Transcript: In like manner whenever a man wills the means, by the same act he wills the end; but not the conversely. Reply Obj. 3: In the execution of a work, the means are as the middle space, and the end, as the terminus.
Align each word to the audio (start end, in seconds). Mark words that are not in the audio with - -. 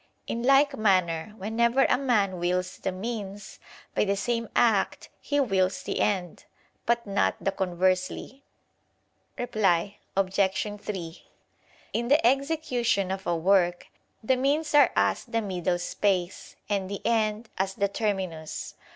In 0.25 0.41
like 0.41 0.75
manner 0.75 1.35
whenever 1.37 1.85
a 1.87 1.95
man 1.95 2.39
wills 2.39 2.79
the 2.79 2.91
means, 2.91 3.59
by 3.93 4.03
the 4.03 4.15
same 4.15 4.49
act 4.55 5.09
he 5.19 5.39
wills 5.39 5.83
the 5.83 5.99
end; 5.99 6.45
but 6.87 7.05
not 7.05 7.35
the 7.39 7.51
conversely. 7.51 8.43
Reply 9.37 9.97
Obj. 10.17 10.79
3: 10.81 11.27
In 11.93 12.07
the 12.07 12.25
execution 12.25 13.11
of 13.11 13.27
a 13.27 13.35
work, 13.37 13.89
the 14.23 14.35
means 14.37 14.73
are 14.73 14.91
as 14.95 15.23
the 15.25 15.39
middle 15.39 15.77
space, 15.77 16.55
and 16.67 16.89
the 16.89 17.05
end, 17.05 17.49
as 17.59 17.75
the 17.75 17.87
terminus. 17.87 18.73